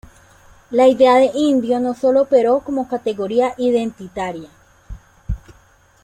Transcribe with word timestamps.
La 0.71 0.87
idea 0.87 1.13
de 1.17 1.29
indio 1.35 1.79
no 1.79 1.93
sólo 1.93 2.23
operó 2.23 2.61
como 2.61 2.87
categoría 2.87 3.53
identitaria. 3.59 4.49